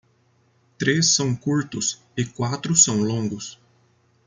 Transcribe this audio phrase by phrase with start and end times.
[0.79, 3.59] Três são curtos e quatro são longos.